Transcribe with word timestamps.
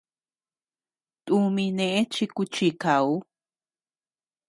Tumi 1.25 1.65
neʼe 1.77 1.99
chi 2.13 2.25
kuchikauu. 2.35 3.15